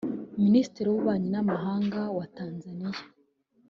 [0.43, 2.99] minisitiri w’ububanyi n’amahanga wa Tanzania